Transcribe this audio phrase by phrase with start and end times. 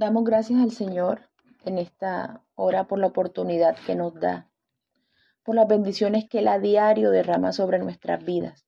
[0.00, 1.28] Damos gracias al Señor
[1.66, 4.50] en esta hora por la oportunidad que nos da,
[5.42, 8.64] por las bendiciones que Él a diario derrama sobre nuestras vidas.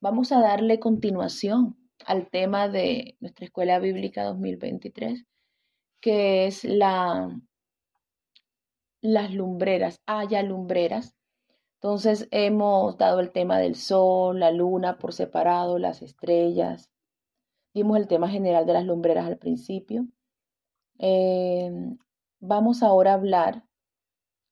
[0.00, 5.24] Vamos a darle continuación al tema de nuestra Escuela Bíblica 2023,
[6.02, 7.34] que es la,
[9.00, 11.14] las lumbreras, haya lumbreras.
[11.76, 16.90] Entonces hemos dado el tema del sol, la luna por separado, las estrellas.
[17.72, 20.06] Dimos el tema general de las lumbreras al principio.
[20.98, 21.70] Eh,
[22.40, 23.64] vamos ahora a hablar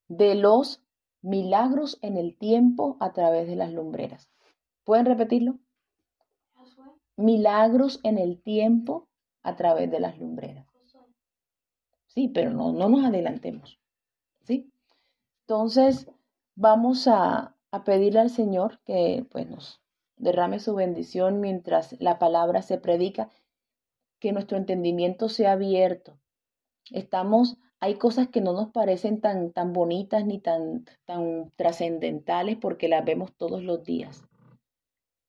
[0.08, 0.82] de los
[1.22, 4.30] milagros en el tiempo a través de las lumbreras.
[4.84, 5.58] ¿Pueden repetirlo?
[7.16, 9.08] Milagros en el tiempo
[9.42, 10.66] a través de las lumbreras.
[12.06, 13.80] Sí, pero no, no nos adelantemos.
[14.42, 14.70] ¿Sí?
[15.42, 16.08] Entonces,
[16.54, 19.80] vamos a, a pedirle al Señor que pues, nos
[20.16, 23.30] derrame su bendición mientras la palabra se predica,
[24.20, 26.18] que nuestro entendimiento sea abierto.
[26.90, 32.88] Estamos, hay cosas que no nos parecen tan, tan bonitas ni tan, tan trascendentales porque
[32.88, 34.24] las vemos todos los días.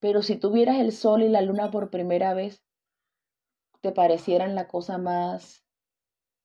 [0.00, 2.62] Pero si tuvieras el sol y la luna por primera vez,
[3.80, 5.64] te parecieran la cosa más,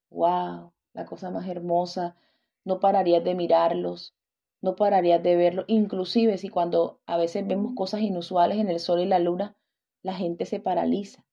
[0.09, 2.15] wow, la cosa más hermosa,
[2.63, 4.15] no pararías de mirarlos,
[4.61, 9.01] no pararías de verlos, inclusive si cuando a veces vemos cosas inusuales en el sol
[9.01, 9.55] y la luna,
[10.03, 11.25] la gente se paraliza.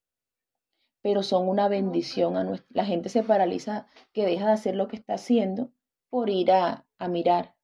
[1.08, 4.88] Pero son una bendición a nuestra, la gente se paraliza que deja de hacer lo
[4.88, 5.70] que está haciendo
[6.10, 7.54] por ir a, a mirar.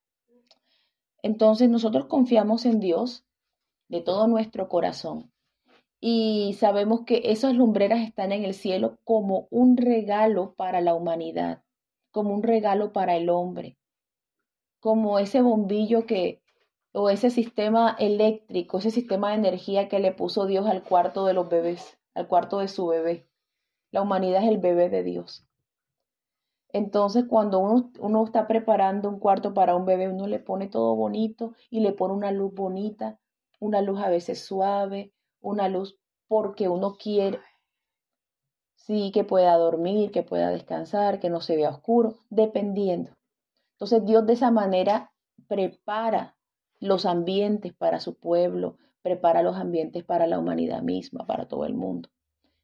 [1.23, 3.27] Entonces nosotros confiamos en Dios
[3.89, 5.31] de todo nuestro corazón.
[6.01, 11.63] Y sabemos que esas lumbreras están en el cielo como un regalo para la humanidad,
[12.13, 13.77] como un regalo para el hombre,
[14.81, 16.41] como ese bombillo que,
[16.93, 21.35] o ese sistema eléctrico, ese sistema de energía que le puso Dios al cuarto de
[21.35, 23.29] los bebés, al cuarto de su bebé.
[23.95, 25.47] La humanidad es el bebé de Dios.
[26.71, 30.97] Entonces, cuando uno, uno, está preparando un cuarto para un bebé, uno le pone todo
[30.97, 33.21] bonito y le pone una luz bonita
[33.65, 37.39] una luz a veces suave, una luz porque uno quiere,
[38.75, 43.13] sí, que pueda dormir, que pueda descansar, que no se vea oscuro, dependiendo.
[43.73, 45.13] Entonces Dios de esa manera
[45.49, 46.37] prepara
[46.79, 51.75] los ambientes para su pueblo, prepara los ambientes para la humanidad misma, para todo el
[51.75, 52.11] mundo.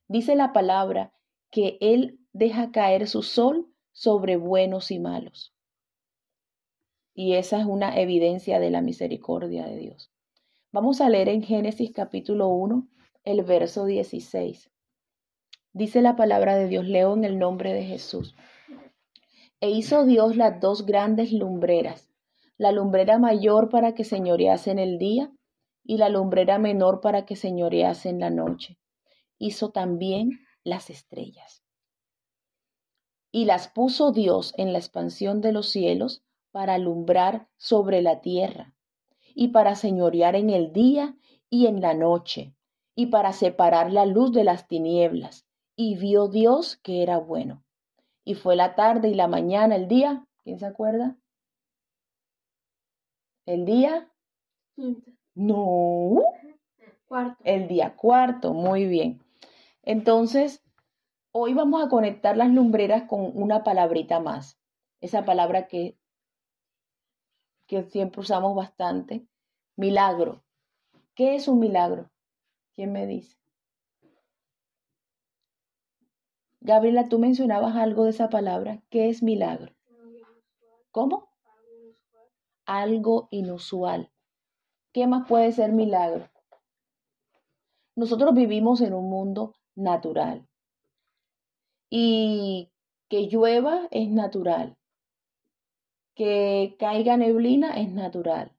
[0.09, 1.13] Dice la palabra
[1.51, 5.55] que Él deja caer su sol sobre buenos y malos.
[7.13, 10.11] Y esa es una evidencia de la misericordia de Dios.
[10.73, 12.89] Vamos a leer en Génesis capítulo 1,
[13.25, 14.71] el verso 16.
[15.73, 18.35] Dice la palabra de Dios, leo en el nombre de Jesús.
[19.61, 22.11] E hizo Dios las dos grandes lumbreras,
[22.57, 25.33] la lumbrera mayor para que señorease en el día
[25.85, 28.79] y la lumbrera menor para que señorease en la noche.
[29.39, 31.63] Hizo también las estrellas.
[33.33, 38.75] Y las puso Dios en la expansión de los cielos para alumbrar sobre la tierra
[39.35, 41.17] y para señorear en el día
[41.49, 42.55] y en la noche,
[42.95, 45.47] y para separar la luz de las tinieblas.
[45.77, 47.65] Y vio Dios que era bueno.
[48.25, 51.17] Y fue la tarde y la mañana, el día, ¿quién se acuerda?
[53.47, 54.09] ¿El día?
[55.35, 56.23] No.
[57.07, 57.43] Cuarto.
[57.45, 59.21] El día cuarto, muy bien.
[59.83, 60.63] Entonces,
[61.33, 64.59] hoy vamos a conectar las lumbreras con una palabrita más.
[65.01, 66.01] Esa palabra que
[67.71, 69.29] que siempre usamos bastante.
[69.77, 70.43] Milagro.
[71.15, 72.11] ¿Qué es un milagro?
[72.75, 73.39] ¿Quién me dice?
[76.59, 78.83] Gabriela, tú mencionabas algo de esa palabra.
[78.91, 79.73] ¿Qué es milagro?
[80.91, 81.29] ¿Cómo?
[82.67, 84.11] Algo inusual.
[84.93, 86.29] ¿Qué más puede ser milagro?
[87.95, 90.47] Nosotros vivimos en un mundo natural.
[91.91, 92.71] Y
[93.09, 94.77] que llueva es natural
[96.21, 98.53] que caiga neblina es natural.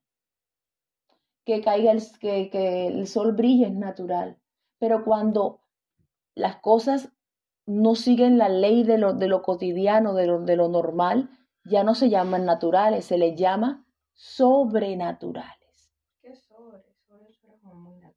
[1.44, 4.36] Que caiga el, que, que el sol brille es natural.
[4.80, 5.60] Pero cuando
[6.34, 7.12] las cosas
[7.64, 11.30] no siguen la ley de lo, de lo cotidiano, de lo, de lo normal,
[11.64, 15.94] ya no se llaman naturales, se les llama sobrenaturales.
[16.20, 16.82] ¿Qué sobre?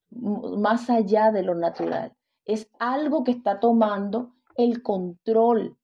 [0.10, 2.16] Más allá de lo natural.
[2.46, 5.78] Es algo que está tomando el control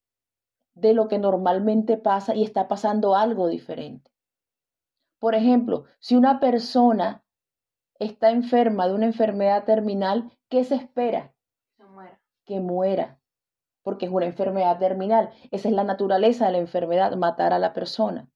[0.74, 4.12] de lo que normalmente pasa y está pasando algo diferente.
[5.20, 7.24] Por ejemplo, si una persona
[8.00, 11.34] está enferma de una enfermedad terminal, ¿qué se espera?
[11.78, 12.22] Que muera.
[12.46, 13.20] Que muera,
[13.84, 15.30] porque es una enfermedad terminal.
[15.52, 18.28] Esa es la naturaleza de la enfermedad, matar a la persona.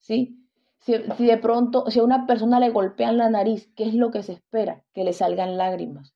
[0.00, 0.38] ¿Sí?
[0.80, 4.10] Si, si, de pronto, si a una persona le golpean la nariz, ¿qué es lo
[4.10, 4.84] que se espera?
[4.92, 6.14] Que le salgan lágrimas.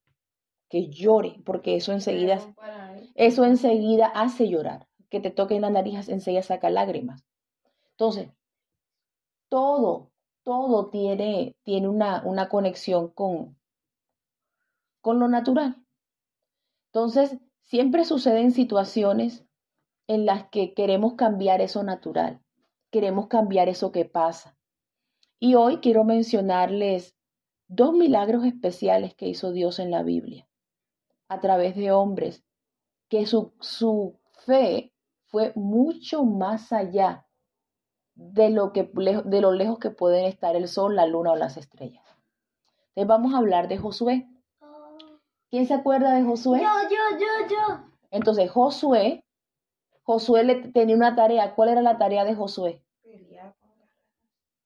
[0.68, 2.38] Que llore, porque eso enseguida,
[3.14, 4.88] eso enseguida hace llorar.
[5.08, 7.24] Que te toquen la nariz enseguida saca lágrimas.
[7.92, 8.30] Entonces,
[9.48, 10.10] todo,
[10.42, 13.56] todo tiene, tiene una, una conexión con,
[15.00, 15.76] con lo natural.
[16.92, 19.44] Entonces, siempre suceden situaciones
[20.08, 22.40] en las que queremos cambiar eso natural,
[22.90, 24.56] queremos cambiar eso que pasa.
[25.38, 27.16] Y hoy quiero mencionarles
[27.68, 30.48] dos milagros especiales que hizo Dios en la Biblia,
[31.28, 32.44] a través de hombres,
[33.08, 34.92] que su, su fe
[35.26, 37.26] fue mucho más allá
[38.14, 38.90] de lo, que,
[39.24, 42.04] de lo lejos que pueden estar el sol, la luna o las estrellas.
[42.88, 44.26] Entonces vamos a hablar de Josué.
[45.50, 46.60] ¿Quién se acuerda de Josué?
[46.60, 47.84] Yo, yo, yo, yo.
[48.10, 49.24] Entonces Josué,
[50.02, 51.54] Josué le tenía una tarea.
[51.54, 52.82] ¿Cuál era la tarea de Josué?
[53.02, 53.54] Pelear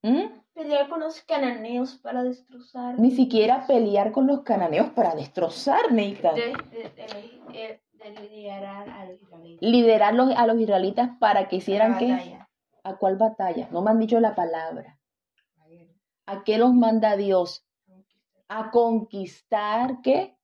[0.03, 0.40] ¿Mm?
[0.55, 2.99] Pelear con los cananeos para destrozar.
[2.99, 6.32] Ni siquiera pelear con los cananeos para destrozar, Neita.
[6.32, 9.69] De, de, de, de- de liderar a los israelitas.
[9.70, 12.38] Liderar los- a los israelitas para que hicieran qué?
[12.82, 13.69] ¿A cuál batalla?
[13.70, 14.99] No me han dicho la palabra.
[16.26, 17.67] ¿A qué los manda Dios?
[18.49, 20.35] A conquistar qué?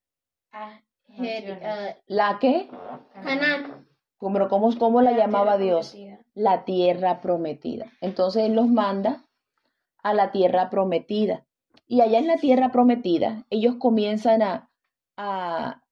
[1.08, 1.62] Jer- naciones.
[1.64, 2.68] ah, ¿La qué?
[3.14, 3.86] Canaán.
[4.20, 5.90] Pero ¿cómo, cómo la llamaba Dios?
[5.92, 6.20] prometida.
[6.34, 7.86] La tierra prometida.
[8.02, 9.24] Entonces Él los manda
[10.06, 11.44] a la tierra prometida.
[11.88, 14.70] Y allá en la tierra prometida, ellos comienzan a,
[15.16, 15.82] a,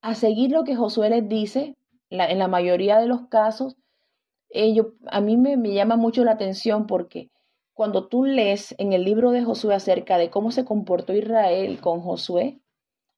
[0.00, 1.76] a seguir lo que Josué les dice.
[2.08, 3.76] En la mayoría de los casos,
[4.48, 7.30] ellos, a mí me, me llama mucho la atención porque
[7.74, 12.00] cuando tú lees en el libro de Josué acerca de cómo se comportó Israel con
[12.00, 12.60] Josué,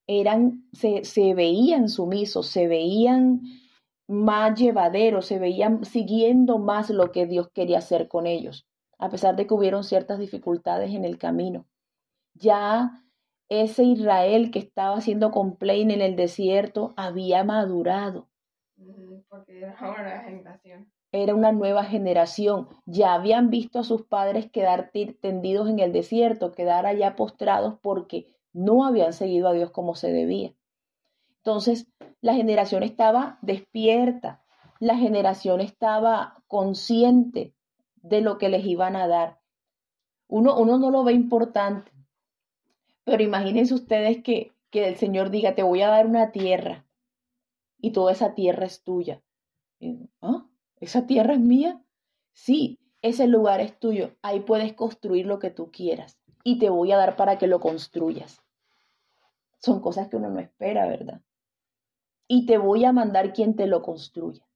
[0.07, 3.43] eran, se, se veían sumisos, se veían
[4.07, 8.67] más llevaderos, se veían siguiendo más lo que Dios quería hacer con ellos,
[8.99, 11.67] a pesar de que hubieron ciertas dificultades en el camino.
[12.35, 13.05] Ya
[13.49, 18.29] ese Israel que estaba haciendo complaint en el desierto había madurado,
[19.29, 20.93] Porque era una generación.
[21.13, 26.53] era una nueva generación, ya habían visto a sus padres quedar tendidos en el desierto,
[26.53, 30.55] quedar allá postrados porque no habían seguido a Dios como se debía.
[31.39, 31.87] Entonces,
[32.21, 34.43] la generación estaba despierta,
[34.81, 37.54] la generación estaba consciente
[38.05, 39.41] de lo que les iban a dar.
[40.29, 41.91] Uno, uno no lo ve importante,
[43.05, 46.85] pero imagínense ustedes que, que el Señor diga, te voy a dar una tierra
[47.79, 49.23] y toda esa tierra es tuya.
[50.21, 50.47] ¿Ah?
[50.81, 51.83] ¿Esa tierra es mía?
[52.33, 54.15] Sí, ese lugar es tuyo.
[54.23, 57.61] Ahí puedes construir lo que tú quieras y te voy a dar para que lo
[57.61, 58.43] construyas.
[59.59, 61.23] Son cosas que uno no espera, ¿verdad?
[62.29, 64.47] Y te voy a mandar quien te lo construya.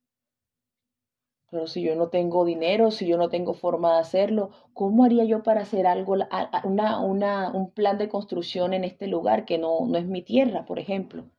[1.50, 5.24] Pero si yo no tengo dinero, si yo no tengo forma de hacerlo, ¿cómo haría
[5.24, 6.16] yo para hacer algo,
[6.64, 10.66] una, una, un plan de construcción en este lugar que no, no es mi tierra,
[10.66, 11.30] por ejemplo?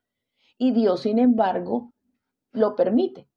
[0.58, 1.94] Y Dios, sin embargo,
[2.52, 3.28] lo permite.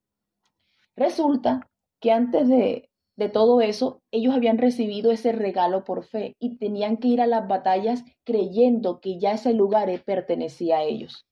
[0.95, 6.57] Resulta que antes de, de todo eso, ellos habían recibido ese regalo por fe y
[6.57, 11.27] tenían que ir a las batallas creyendo que ya ese lugar pertenecía a ellos.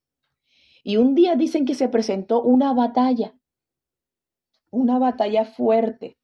[0.84, 3.36] Y un día dicen que se presentó una batalla,
[4.72, 6.18] una batalla fuerte,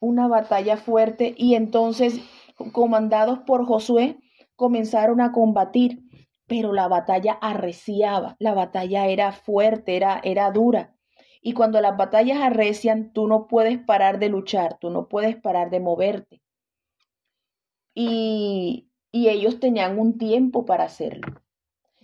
[0.00, 2.20] una batalla fuerte y entonces,
[2.72, 4.18] comandados por Josué,
[4.56, 6.02] comenzaron a combatir,
[6.46, 10.94] pero la batalla arreciaba, la batalla era fuerte, era, era dura.
[11.40, 15.70] Y cuando las batallas arrecian, tú no puedes parar de luchar, tú no puedes parar
[15.70, 16.42] de moverte.
[17.94, 21.42] Y, y ellos tenían un tiempo para hacerlo.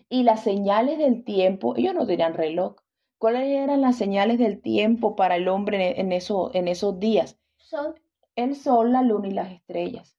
[0.09, 2.77] Y las señales del tiempo, ellos no tenían reloj.
[3.21, 7.39] ¿Cuáles eran las señales del tiempo para el hombre en, en, eso, en esos días?
[7.59, 8.01] Sol.
[8.35, 10.17] El sol, la luna y las estrellas.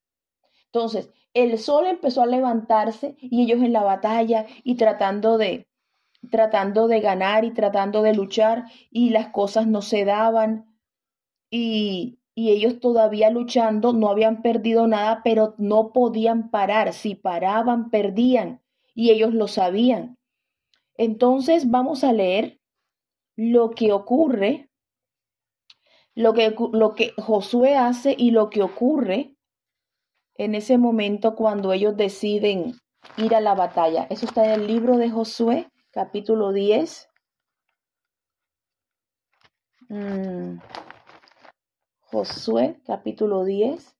[0.65, 5.67] Entonces, el sol empezó a levantarse y ellos en la batalla y tratando de,
[6.29, 10.77] tratando de ganar y tratando de luchar y las cosas no se daban
[11.50, 16.93] y, y ellos todavía luchando, no habían perdido nada, pero no podían parar.
[16.93, 18.62] Si paraban, perdían
[18.93, 20.20] y ellos lo sabían.
[20.98, 22.61] Entonces vamos a leer
[23.35, 24.69] lo que ocurre,
[26.15, 29.35] lo que, lo que Josué hace y lo que ocurre
[30.35, 32.73] en ese momento cuando ellos deciden
[33.17, 34.07] ir a la batalla.
[34.09, 37.09] Eso está en el libro de Josué, capítulo 10.
[39.89, 40.57] Mm.
[42.01, 43.95] Josué, capítulo 10.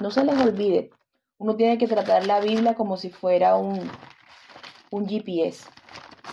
[0.00, 0.90] No se les olvide,
[1.38, 3.90] uno tiene que tratar la Biblia como si fuera un,
[4.90, 5.68] un GPS,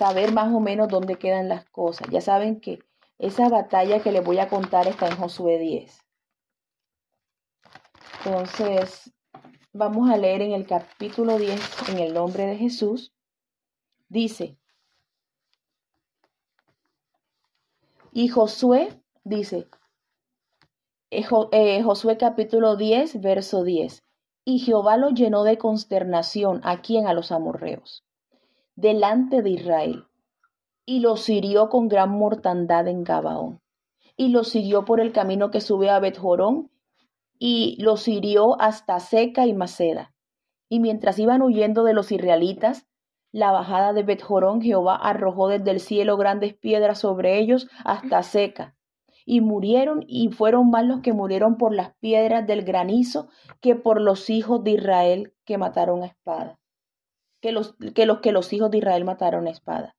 [0.02, 2.08] saber más o menos dónde quedan las cosas.
[2.10, 2.80] Ya saben que
[3.20, 6.02] esa batalla que les voy a contar está en Josué 10.
[8.26, 9.14] Entonces,
[9.74, 13.14] vamos a leer en el capítulo 10, en el nombre de Jesús.
[14.10, 14.58] Dice,
[18.12, 19.70] y Josué dice,
[21.12, 24.04] eh, eh, Josué capítulo 10, verso 10,
[24.46, 28.04] y Jehová lo llenó de consternación a quien a los amorreos,
[28.82, 30.06] delante de Israel,
[30.86, 33.62] y los hirió con gran mortandad en Gabaón,
[34.18, 36.72] y los siguió por el camino que sube a Betjorón,
[37.38, 40.14] y los hirió hasta Seca y Maceda.
[40.70, 42.88] Y mientras iban huyendo de los israelitas,
[43.32, 48.76] la bajada de Betjorón, Jehová arrojó desde el cielo grandes piedras sobre ellos hasta seca.
[49.26, 53.30] Y murieron y fueron más los que murieron por las piedras del granizo
[53.62, 56.61] que por los hijos de Israel que mataron a espada.
[57.42, 59.96] Que los que los, hijos de Israel mataron a espada.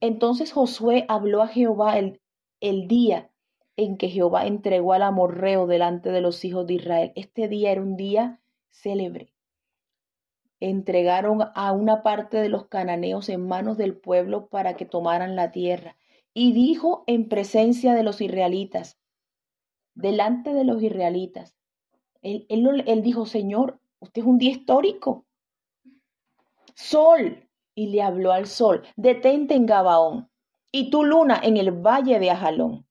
[0.00, 2.20] Entonces Josué habló a Jehová el,
[2.60, 3.30] el día
[3.76, 7.12] en que Jehová entregó al amorreo delante de los hijos de Israel.
[7.14, 9.32] Este día era un día célebre
[10.60, 15.52] entregaron a una parte de los cananeos en manos del pueblo para que tomaran la
[15.52, 15.96] tierra.
[16.34, 18.98] Y dijo en presencia de los israelitas,
[19.94, 21.56] delante de los israelitas,
[22.22, 25.24] él, él, dijo, Señor, usted es un día histórico.
[26.78, 27.44] Sol.
[27.74, 30.30] Y le habló al sol, detente en Gabaón,
[30.72, 32.86] y tu luna en el valle de Ajalón.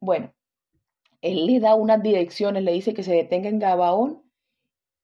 [0.00, 0.32] Bueno,
[1.22, 4.22] él le da unas direcciones, le dice que se detenga en Gabaón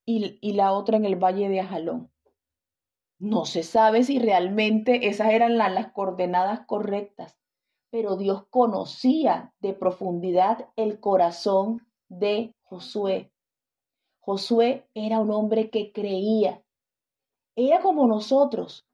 [0.05, 2.11] y, la otra en el Valle de Ajalón.
[3.19, 7.39] No se sabe si realmente esas eran las coordenadas correctas,
[7.91, 13.33] pero Dios conocía de profundidad el corazón de Josué.
[14.21, 16.63] Josué era un hombre que creía.
[17.57, 18.87] Era como nosotros.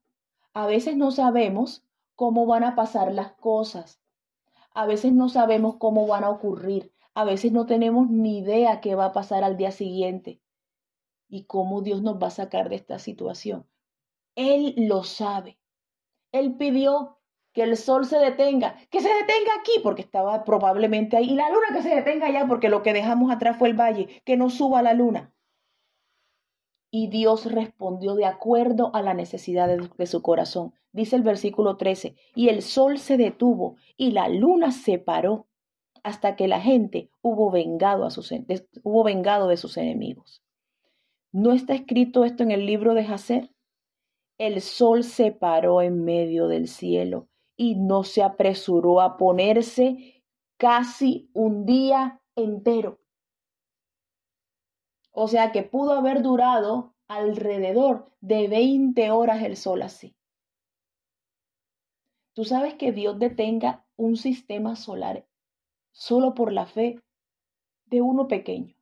[0.55, 4.01] A veces no sabemos cómo van a pasar las cosas.
[4.73, 6.93] A veces no sabemos cómo van a ocurrir.
[7.15, 10.41] A veces no tenemos ni idea qué va a pasar al día siguiente
[11.29, 13.67] y cómo Dios nos va a sacar de esta situación.
[14.37, 15.59] Él lo sabe.
[16.31, 17.19] Él pidió
[17.53, 21.51] que el sol se detenga, que se detenga aquí porque estaba probablemente ahí, y la
[21.51, 24.49] luna que se detenga allá porque lo que dejamos atrás fue el valle, que no
[24.49, 25.35] suba la luna.
[26.95, 30.75] Y Dios respondió de acuerdo a la necesidad de, su corazón.
[30.93, 35.47] Dice el versículo 13, y el sol se detuvo y la luna se paró
[36.03, 38.31] hasta que la gente hubo vengado, a sus,
[38.83, 40.43] hubo vengado de sus enemigos.
[41.33, 43.51] ¿No está escrito esto en el libro de Jacer?
[44.37, 50.23] El sol se paró en medio del cielo y no se apresuró a ponerse
[50.59, 53.02] casi un día entero.
[55.13, 60.17] O sea que pudo haber durado alrededor de 20 horas el sol así.
[62.33, 65.27] Tú sabes que Dios detenga un sistema solar
[65.93, 66.99] solo por la fe
[67.87, 68.75] de uno pequeño.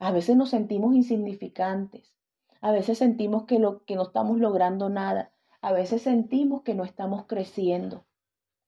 [0.00, 2.12] A veces nos sentimos insignificantes.
[2.60, 5.32] A veces sentimos que, lo, que no estamos logrando nada.
[5.60, 8.04] A veces sentimos que no estamos creciendo,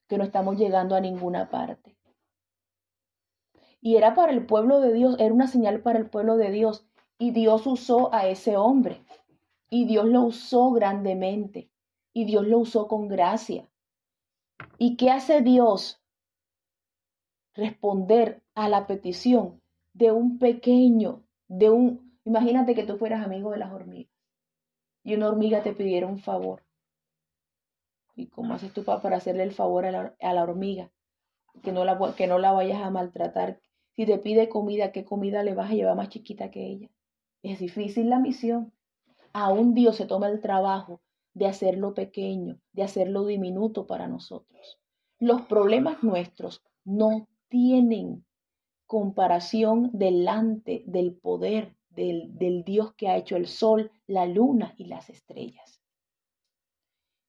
[0.07, 1.97] que no estamos llegando a ninguna parte.
[3.81, 6.85] Y era para el pueblo de Dios, era una señal para el pueblo de Dios.
[7.17, 9.03] Y Dios usó a ese hombre.
[9.69, 11.69] Y Dios lo usó grandemente.
[12.13, 13.67] Y Dios lo usó con gracia.
[14.77, 16.01] ¿Y qué hace Dios?
[17.53, 19.61] Responder a la petición
[19.93, 24.11] de un pequeño, de un, imagínate que tú fueras amigo de las hormigas
[25.03, 26.63] y una hormiga te pidiera un favor.
[28.15, 30.91] ¿Y cómo haces tú para hacerle el favor a la, hormiga?
[31.63, 33.59] Que no, la, que no la vayas a maltratar.
[33.95, 36.89] Si te pide comida, ¿qué comida le vas a llevar más chiquita que ella?
[37.43, 38.73] Es difícil la misión.
[39.33, 41.01] Aún Dios se toma el trabajo
[41.33, 44.79] de hacerlo pequeño, de hacerlo diminuto para nosotros.
[45.19, 48.25] Los problemas nuestros no tienen
[48.87, 54.85] comparación delante del poder del, del, Dios que ha hecho el sol, la luna y
[54.85, 55.81] las estrellas.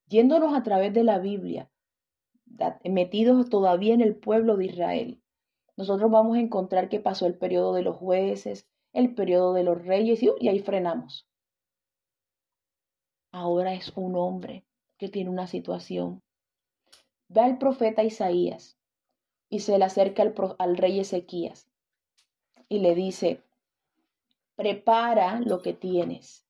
[0.06, 1.70] Yéndonos a través de la Biblia,
[2.84, 5.21] metidos todavía en el pueblo de Israel,
[5.76, 9.84] nosotros vamos a encontrar que pasó el periodo de los jueces, el periodo de los
[9.84, 11.26] reyes y, ahí frenamos.
[13.30, 14.66] Ahora es un hombre
[14.98, 16.22] que tiene una situación.
[17.28, 18.76] Ve al profeta Isaías
[19.48, 20.22] y se le acerca
[20.58, 21.68] al, rey Ezequías
[22.68, 23.42] y le dice,
[24.54, 26.44] prepara lo que tienes,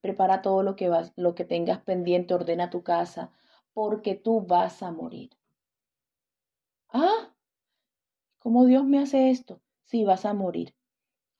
[0.00, 3.30] prepara todo lo que, lo que tengas pendiente, ordena tu casa,
[3.72, 5.30] porque tú vas a morir.
[6.88, 7.33] Ah,
[8.44, 9.62] ¿cómo Dios me hace esto?
[9.84, 10.74] Sí, vas a morir.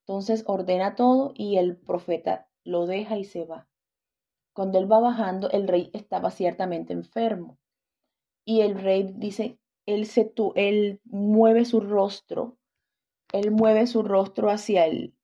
[0.07, 3.69] Entonces ordena todo y el profeta lo deja y se va.
[4.55, 7.59] Cuando él va bajando, el rey estaba ciertamente enfermo.
[8.47, 12.57] Y el rey dice, él, se, él mueve su rostro,
[13.33, 15.15] él mueve su rostro hacia el,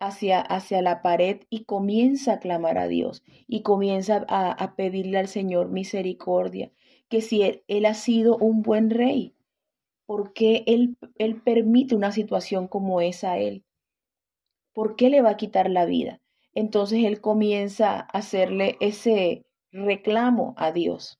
[0.00, 5.28] hacia, hacia la pared y comienza a clamar a Dios y comienza a, pedirle al
[5.28, 6.72] Señor misericordia,
[7.08, 9.34] que si él, él, ha sido un buen rey,
[10.12, 13.64] ¿por qué él, él permite una situación como esa a él?
[14.74, 16.20] ¿Por qué le va a quitar la vida?
[16.52, 21.18] Entonces él comienza a hacerle ese reclamo a Dios.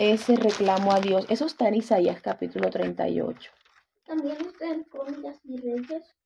[0.00, 1.26] Ese reclamo a Dios.
[1.28, 3.52] Eso está en Isaías capítulo 38.
[4.04, 6.16] También está en Crónicas y Reyes.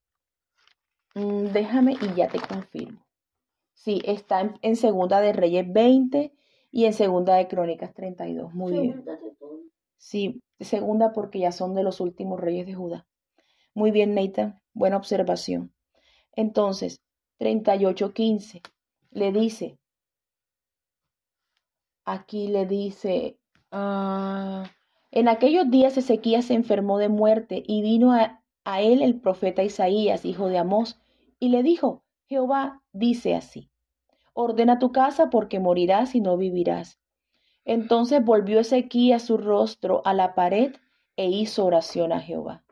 [1.14, 3.04] Mm, déjame y ya te confirmo.
[3.74, 6.32] Sí, está en, en, Segunda de Reyes 20
[6.70, 8.54] y en Segunda de Crónicas 32.
[8.54, 9.04] Muy bien.
[9.98, 13.06] Sí, segunda porque ya son de los últimos reyes de Judá.
[13.74, 14.60] Muy bien, Nathan.
[14.72, 15.72] Buena observación.
[16.32, 17.00] Entonces,
[17.38, 18.62] 38.15
[19.10, 19.78] le dice,
[22.04, 23.38] aquí le dice,
[23.72, 24.64] uh,
[25.10, 29.62] en aquellos días Ezequías se enfermó de muerte y vino a, a él el profeta
[29.62, 31.00] Isaías, hijo de Amós,
[31.38, 33.70] y le dijo, Jehová dice así,
[34.34, 37.00] ordena tu casa porque morirás y no vivirás.
[37.70, 40.74] Entonces volvió Ezequías su rostro a la pared
[41.14, 42.64] e hizo oración a Jehová.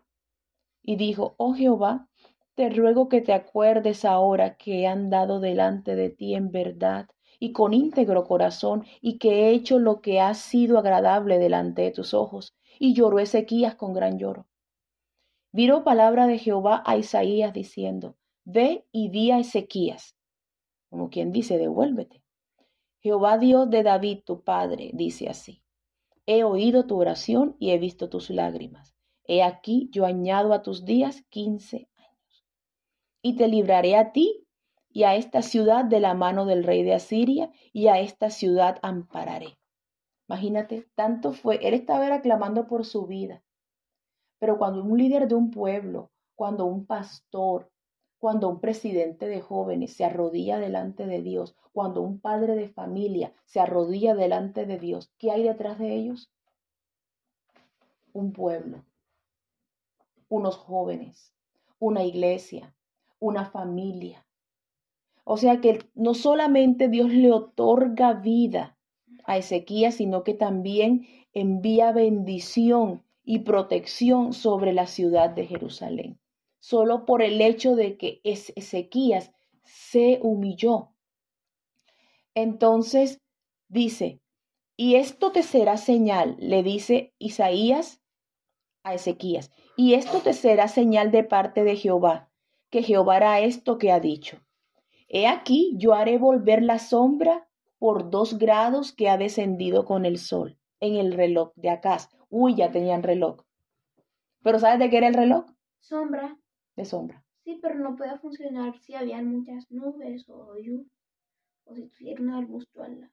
[0.83, 2.09] Y dijo, oh Jehová,
[2.57, 7.07] te ruego que te acuerdes ahora que he andado delante de ti en verdad
[7.39, 11.93] y con íntegro corazón y que he hecho lo que ha sido agradable delante de
[11.93, 12.57] tus ojos.
[12.81, 14.49] Y lloró Ezequías con gran lloro.
[15.53, 20.17] Vino palabra de Jehová a Isaías diciendo, Ve y di a Ezequías,
[20.91, 22.25] como quien dice, devuélvete.
[23.09, 25.63] Jehová Dios de David, tu padre, dice así,
[26.27, 28.95] He oído tu oración y he visto tus lágrimas.
[29.25, 32.47] He aquí yo añado a tus días quince años.
[33.23, 34.47] Y te libraré a ti
[34.91, 38.79] y a esta ciudad de la mano del rey de Asiria, y a esta ciudad
[38.83, 39.59] ampararé.
[40.29, 43.43] Imagínate, tanto fue, él estaba aclamando por su vida.
[44.39, 47.71] Pero cuando un líder de un pueblo, cuando un pastor,
[48.19, 53.33] cuando un presidente de jóvenes se arrodilla delante de Dios, cuando un padre de familia
[53.45, 56.31] se arrodilla delante de Dios, ¿qué hay detrás de ellos?
[58.13, 58.85] Un pueblo,
[60.29, 61.33] unos jóvenes,
[61.79, 62.75] una iglesia,
[63.21, 64.27] una familia.
[65.23, 68.77] O sea que no solamente Dios le otorga vida
[69.25, 76.19] a Ezequías, sino que también envía bendición y protección sobre la ciudad de Jerusalén
[76.69, 79.33] solo por el hecho de que Ezequías
[79.65, 80.91] se humilló.
[82.35, 83.23] Entonces
[83.69, 84.21] dice,
[84.77, 88.03] y esto te será señal, le dice Isaías
[88.83, 92.31] a Ezequías, y esto te será señal de parte de Jehová,
[92.69, 94.39] que Jehová hará esto que ha dicho.
[95.09, 100.19] He aquí, yo haré volver la sombra por dos grados que ha descendido con el
[100.19, 102.11] sol en el reloj de Acaz.
[102.29, 103.47] Uy, ya tenían reloj.
[104.43, 105.47] Pero ¿sabes de qué era el reloj?
[105.79, 106.39] Sombra
[106.79, 107.23] de sombra.
[107.45, 110.87] Sí, pero no puede funcionar si habían muchas nubes o lluvia,
[111.65, 113.13] o si tuviera un arbusto al lado.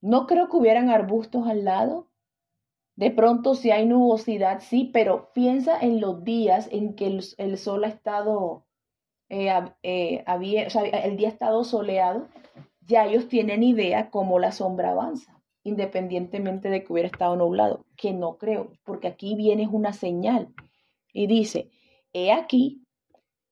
[0.00, 2.10] No creo que hubieran arbustos al lado.
[2.96, 7.06] De pronto si hay nubosidad, sí, pero piensa en los días en que
[7.38, 8.66] el, sol ha estado,
[9.28, 9.50] eh,
[9.82, 10.24] eh,
[10.66, 12.28] o sea, el día ha estado soleado,
[12.80, 18.12] ya ellos tienen idea cómo la sombra avanza, independientemente de que hubiera estado nublado, que
[18.12, 20.54] no creo, porque aquí viene una señal
[21.12, 21.70] y dice,
[22.14, 22.86] He aquí,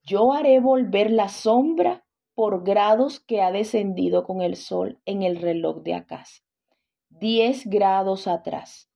[0.04, 5.40] yo haré volver la sombra por grados que ha descendido con el sol en el
[5.40, 6.44] reloj de Acaz,
[7.08, 8.88] diez grados atrás.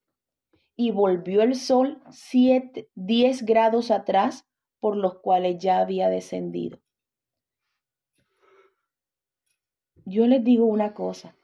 [0.77, 4.47] Y volvió el sol siete, diez grados atrás,
[4.79, 6.79] por los cuales ya había descendido.
[10.05, 11.35] Yo les digo una cosa.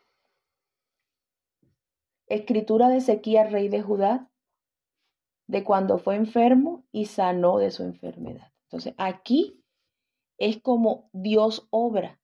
[2.28, 4.32] Escritura de Ezequiel, rey de Judá,
[5.48, 8.52] de cuando fue enfermo y sanó de su enfermedad.
[8.66, 9.62] Entonces, aquí
[10.38, 12.20] es como Dios obra.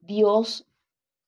[0.00, 0.68] Dios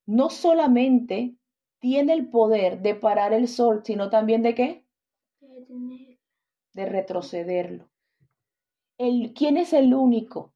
[0.07, 1.37] no solamente
[1.79, 4.85] tiene el poder de parar el sol, sino también de qué?
[6.73, 7.89] De retrocederlo.
[8.99, 10.53] El, ¿Quién es el único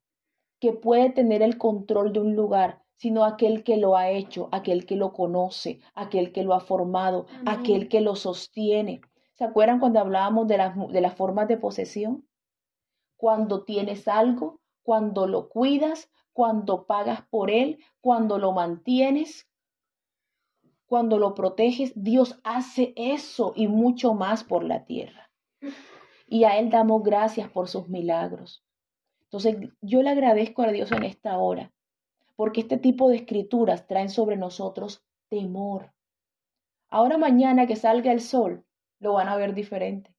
[0.61, 2.85] que puede tener el control de un lugar?
[2.99, 7.27] sino aquel que lo ha hecho, aquel que lo conoce, aquel que lo ha formado,
[7.47, 9.01] aquel que lo sostiene.
[9.38, 12.27] ¿Se acuerdan cuando hablábamos de las, de las formas de posesión?
[13.16, 19.48] Cuando tienes algo, cuando lo cuidas, cuando pagas por él, cuando lo mantienes,
[20.87, 25.31] cuando lo proteges, Dios hace eso y mucho más por la tierra.
[26.31, 28.62] Y a Él damos gracias por sus milagros.
[29.22, 31.72] Entonces, yo le agradezco a Dios en esta hora,
[32.37, 35.94] porque este tipo de escrituras traen sobre nosotros temor.
[36.90, 38.66] Ahora mañana que salga el sol,
[39.01, 40.15] lo van a ver diferente.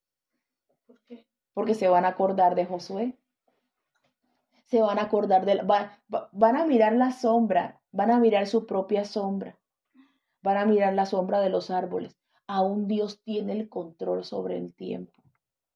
[0.85, 1.25] ¿Por qué?
[1.53, 3.17] Porque se van a acordar de Josué.
[4.65, 8.65] Se van a acordar de la, van a mirar la sombra, van a mirar su
[8.65, 9.57] propia sombra,
[10.41, 12.15] van a mirar la sombra de los árboles.
[12.45, 15.21] Aún Dios tiene el control sobre el tiempo.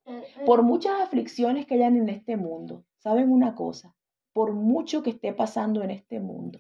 [0.06, 3.96] Eh, eh, Por muchas aflicciones que hayan en este mundo, ¿saben una cosa?
[4.32, 6.60] Por mucho que esté pasando en este mundo,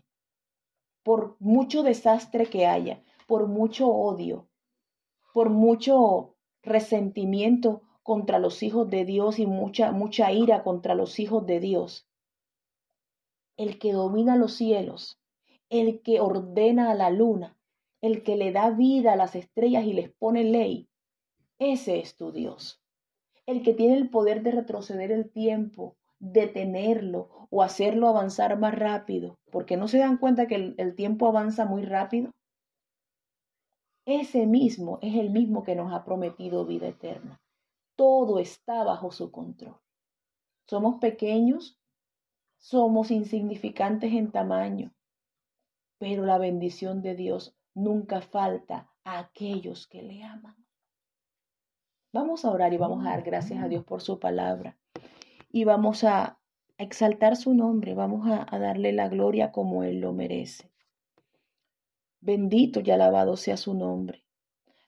[1.03, 4.47] por mucho desastre que haya, por mucho odio,
[5.33, 6.32] por mucho
[6.63, 12.07] resentimiento contra los hijos de Dios y mucha, mucha ira contra los hijos de Dios.
[13.57, 15.19] El que domina los cielos,
[15.69, 17.57] el que ordena a la luna,
[18.01, 20.89] el que le da vida a las estrellas y les pone ley,
[21.59, 22.81] ese es tu Dios.
[23.45, 29.37] El que tiene el poder de retroceder el tiempo, detenerlo o hacerlo avanzar más rápido,
[29.51, 32.31] porque no se dan cuenta que el, el tiempo avanza muy rápido.
[34.05, 37.41] Ese mismo es el mismo que nos ha prometido vida eterna.
[37.95, 39.79] Todo está bajo su control.
[40.67, 41.79] Somos pequeños,
[42.57, 44.93] somos insignificantes en tamaño,
[45.99, 50.55] pero la bendición de Dios nunca falta a aquellos que le aman.
[52.13, 54.77] Vamos a orar y vamos a dar gracias a Dios por su palabra
[55.51, 56.39] y vamos a
[56.77, 60.72] exaltar su nombre, vamos a, darle la gloria como Él lo merece.
[62.25, 64.23] Bendito y alabado sea su nombre.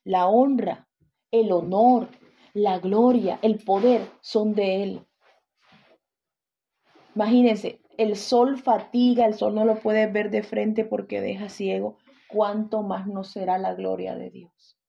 [0.06, 0.88] La honra,
[1.32, 2.08] el honor,
[2.54, 5.08] la gloria, el poder son de Él.
[7.14, 11.98] Imagínense, el sol fatiga, el sol no lo puedes ver de frente porque deja ciego.
[12.30, 14.80] ¿Cuánto más no será la gloria de Dios?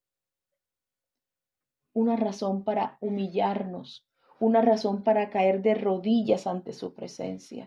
[1.94, 4.06] Una razón para humillarnos,
[4.38, 7.66] una razón para caer de rodillas ante su presencia.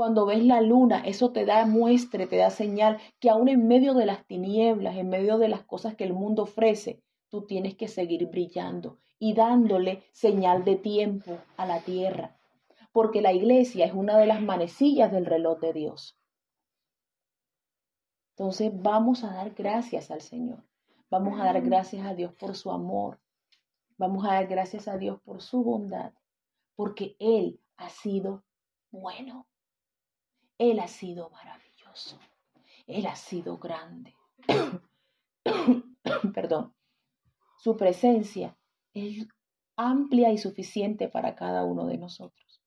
[0.00, 3.92] Cuando ves la luna, eso te da muestre, te da señal que aún en medio
[3.92, 7.86] de las tinieblas, en medio de las cosas que el mundo ofrece, tú tienes que
[7.86, 12.34] seguir brillando y dándole señal de tiempo a la tierra,
[12.92, 16.18] porque la iglesia es una de las manecillas del reloj de Dios.
[18.30, 20.64] Entonces vamos a dar gracias al Señor,
[21.10, 23.20] vamos a dar gracias a Dios por su amor,
[23.98, 26.14] vamos a dar gracias a Dios por su bondad,
[26.74, 28.44] porque Él ha sido
[28.90, 29.46] bueno,
[30.60, 32.18] Él ha sido maravilloso,
[32.86, 34.14] Él ha sido grande.
[36.34, 36.74] Perdón.
[37.56, 38.58] Su presencia
[38.92, 39.26] es
[39.74, 42.62] amplia y suficiente para cada uno de nosotros.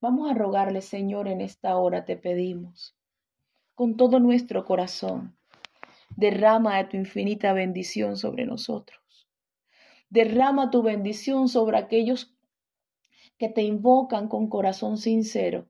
[0.00, 2.96] Vamos a rogarle, Señor, en esta hora te pedimos,
[3.74, 5.36] con todo nuestro corazón,
[6.16, 9.28] derrama de tu infinita bendición sobre nosotros.
[10.08, 12.34] Derrama tu bendición sobre aquellos
[13.36, 15.68] que te invocan con corazón sincero,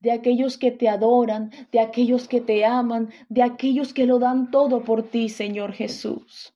[0.00, 4.50] de aquellos que te adoran, de aquellos que te aman, de aquellos que lo dan
[4.50, 6.54] todo por ti, Señor Jesús.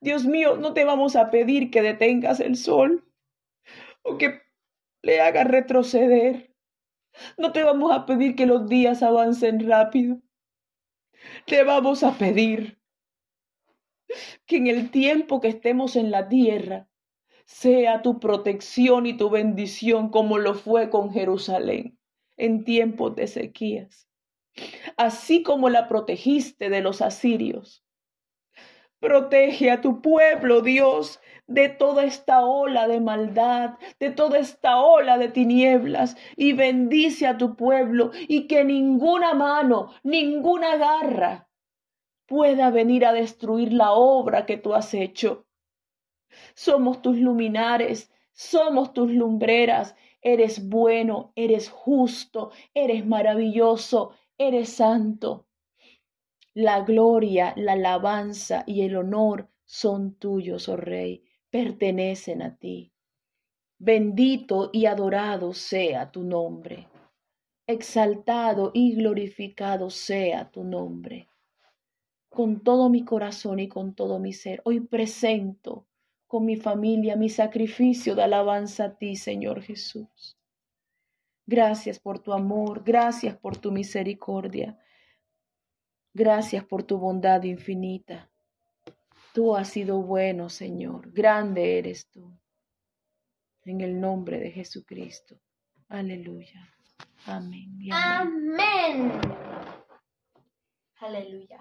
[0.00, 3.08] Dios mío, no te vamos a pedir que detengas el sol
[4.02, 4.42] o que
[5.02, 6.54] le hagas retroceder.
[7.38, 10.20] No te vamos a pedir que los días avancen rápido.
[11.46, 12.78] Te vamos a pedir
[14.46, 16.88] que en el tiempo que estemos en la tierra
[17.46, 21.98] sea tu protección y tu bendición como lo fue con Jerusalén
[22.36, 24.08] en tiempos de sequías,
[24.96, 27.84] así como la protegiste de los asirios.
[29.00, 35.18] Protege a tu pueblo, Dios, de toda esta ola de maldad, de toda esta ola
[35.18, 41.48] de tinieblas, y bendice a tu pueblo y que ninguna mano, ninguna garra
[42.26, 45.46] pueda venir a destruir la obra que tú has hecho.
[46.54, 55.46] Somos tus luminares, somos tus lumbreras, eres bueno, eres justo, eres maravilloso, eres santo.
[56.54, 62.92] La gloria, la alabanza y el honor son tuyos, oh Rey, pertenecen a ti.
[63.78, 66.88] Bendito y adorado sea tu nombre.
[67.66, 71.28] Exaltado y glorificado sea tu nombre.
[72.28, 75.86] Con todo mi corazón y con todo mi ser, hoy presento
[76.32, 80.38] con mi familia mi sacrificio de alabanza a ti, Señor Jesús.
[81.44, 84.78] Gracias por tu amor, gracias por tu misericordia.
[86.14, 88.30] Gracias por tu bondad infinita.
[89.34, 91.12] Tú has sido bueno, Señor.
[91.12, 92.34] Grande eres tú.
[93.66, 95.38] En el nombre de Jesucristo.
[95.90, 96.66] Aleluya.
[97.26, 97.76] Amén.
[97.92, 99.12] amén.
[100.98, 101.48] Aleluya.